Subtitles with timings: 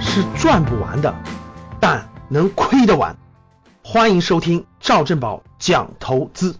[0.00, 1.14] 是赚不完的，
[1.80, 3.16] 但能亏得完。
[3.84, 6.56] 欢迎收听赵正宝讲投资。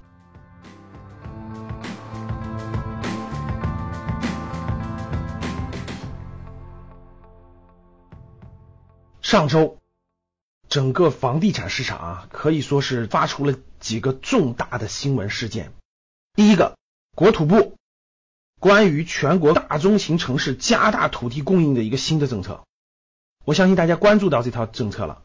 [9.23, 9.79] 上周，
[10.69, 15.73] 整个房地产市场啊，可以说是发出了几个重大的新闻事件。
[16.35, 16.77] 第一个，
[17.17, 17.77] 国土部
[18.61, 22.65] 关于全国大中型城市加大土地供应的一个新的政策，
[23.45, 25.23] 我相信大家关注到这条政策了。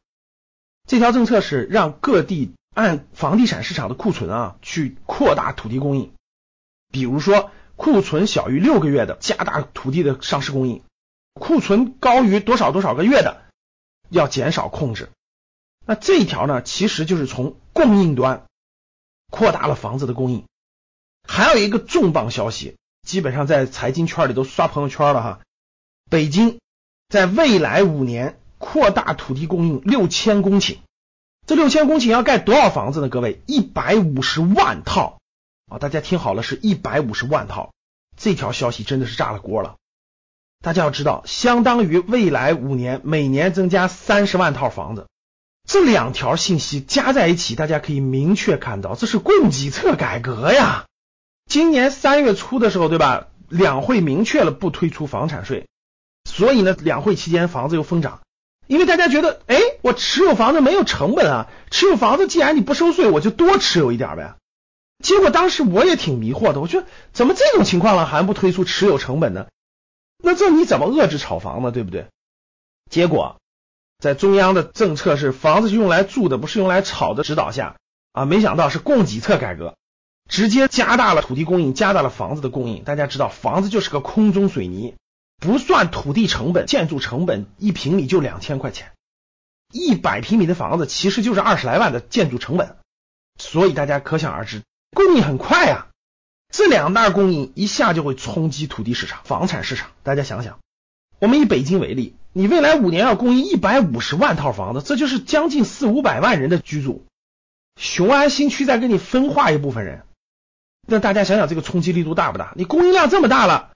[0.87, 6.13] 这条政策是让各地按房地产市场的库存啊，去扩大土地供应。
[6.91, 10.81] 比如说，库存小于六个月的，加大土地的上市供应；
[11.33, 13.43] 库存高于多少多少个月的。
[14.09, 15.09] 要减少控制，
[15.83, 18.45] 那这一条呢，其实就是从供应端
[19.31, 20.45] 扩大了房子的供应。
[21.27, 25.39] 还有一个重磅消息，基本上在财经圈里都刷朋友圈了哈。
[26.07, 26.59] 北京
[27.09, 30.77] 在未来五年扩大土地供应六千公顷，
[31.45, 33.09] 这六千公顷要盖多少房子呢？
[33.09, 35.19] 各位，一百五十万套
[35.67, 35.77] 啊！
[35.77, 37.71] 大家听好了，是一百五十万套。
[38.17, 39.75] 这条消息真的是炸了锅了。
[40.63, 45.07] 大家要知道，相当于未来五年每年增加三十万套房子，
[45.67, 50.85] 这两条信息加在一起，大家可以明确看到，这是供给侧改革呀。
[51.47, 53.27] 今年三月初的时候，对吧？
[53.47, 55.67] 两会明确了不推出房产税，
[56.25, 58.19] 所以呢，两会期间房子又疯涨，
[58.67, 64.35] 因为大家觉得，哎，我持有房子没有成本啊，持有房子既然你不收税，我就多持有一点呗。
[65.03, 69.47] 结果当时我也挺迷惑的，我觉得怎么这种情况了还不推出持有成本呢？
[70.23, 71.71] 那这你怎么遏制炒房呢？
[71.71, 72.07] 对不对？
[72.89, 73.37] 结果
[73.99, 77.75] 在中央的政策是房子是用来住的，不是用来炒的指导下
[78.13, 79.75] 啊，没想到是供给侧改革，
[80.29, 82.83] 直接加大了土地供应，加大了房子的供应。
[82.83, 84.95] 大家知道，房子就是个空中水泥，
[85.37, 88.93] 不算土地成本，建筑成本一平米就两千块钱，
[89.71, 92.77] 一百平米的房子其实就是二十来万的建筑成本，
[93.39, 95.87] 所以大家可想而知，供应很快啊。
[96.53, 99.91] 这两大供应一下就会冲击土地市场、房产市场。
[100.03, 100.59] 大家想想，
[101.19, 107.05] 我们以北京为例，你未来五年要供应一百五十万套房子，这就是将近四五百万人的居住。
[107.75, 110.03] 雄安新区再给你分化一部分人，
[110.87, 112.53] 那大家想想这个冲击力度大不大？
[112.55, 113.71] 你供应量这么大了，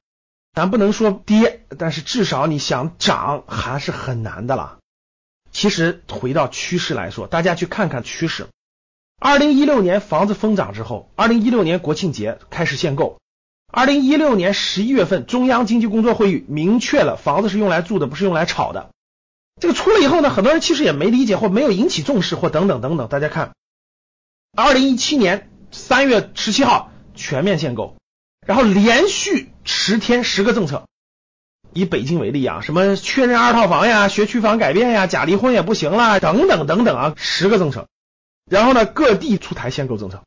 [0.54, 4.80] 咱不能说跌，但是至少你想涨还是很难的了。
[5.52, 8.48] 其实回到趋势来说，大家去看看趋势。
[9.20, 13.20] 二零一六年房子疯涨之后，二零一六年国庆节开始限购。
[13.72, 18.90] 二零一六年十一月份，中央经济工作会议明确了房子是用来住的，不是用来炒的。
[19.62, 23.08] 这个出了以后呢，很多人其实也没理解或没有引起重视或等等等等。
[23.08, 23.54] 大家看，
[24.56, 27.98] 二零一七年三月十七号全面限购，
[28.48, 30.88] 然后连续十天十个政策。
[31.74, 37.88] 以北京为例啊，什么确认二套房呀、学区房改变呀、假离婚也不行了，等等等等啊，十个政策。
[38.50, 40.24] 然后呢，各地出台限购政策，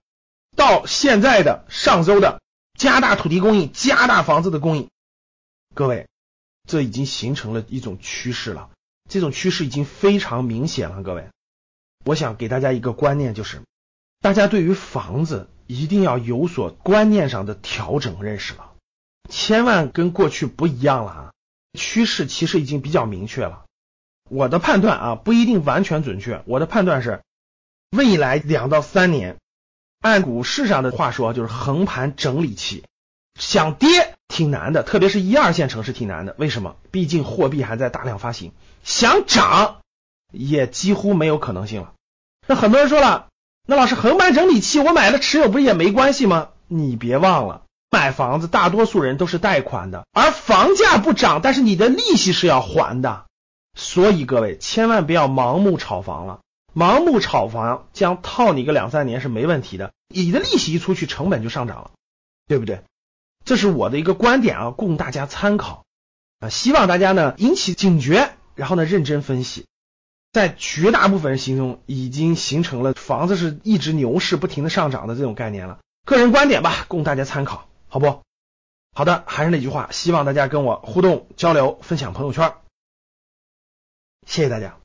[0.56, 2.41] 到现在的上周的
[2.78, 4.88] 加大土地供应、加大房子的供应，
[5.75, 6.06] 各位，
[6.69, 8.70] 这已经形成了一种趋势了。
[9.10, 11.02] 这种趋势已经非常明显了。
[11.02, 11.28] 各位，
[12.04, 13.60] 我想给大家一个观念，就是
[14.20, 18.71] 大家对于房子一定要有所观念上的调整认识了，
[19.28, 21.32] 千万跟过去不一样了啊！
[21.78, 23.64] 趋势其实已经比较明确了。
[24.28, 27.20] 我的判断啊，不一定完全准确，我的判断是。
[27.96, 29.36] 未来两到三年，
[30.00, 32.84] 按股市上的话说，就是横盘整理期，
[33.38, 36.34] 想跌挺难的，特别是一二线城市挺难的。
[36.38, 36.76] 为什么？
[36.90, 38.52] 毕竟货币还在大量发行，
[38.82, 39.80] 想涨
[40.30, 41.92] 也几乎没有可能性了。
[42.46, 43.28] 那很多人说了，
[43.66, 46.48] 那老师横盘整理期，我买了持有不是也没关系吗？
[46.68, 47.62] 你别忘了，
[47.92, 53.26] 买房子大多数人都是贷款的，而房价不涨，但是你的利息是要还的。
[53.75, 56.41] 所以各位千万不要盲目炒房了。
[56.75, 61.90] 盲目炒房将套你个两三年是没问题的，你的利息一出去，成本就上涨了，
[62.49, 62.81] 对不对？
[63.44, 65.84] 这是我的一个观点啊，供大家参考
[66.40, 66.49] 啊。
[66.49, 69.66] 希望大家呢引起警觉，然后呢认真分析。
[70.32, 75.78] 在绝大部分人心中，已经形成了房子是一直牛市不停的上涨的这种概念了。
[76.06, 78.22] 个人观点吧，供大家参考，好不？
[78.94, 82.54] 好的，还是那句话，希望大家跟我互动交流，分享朋友圈。
[84.26, 84.81] 谢谢大家。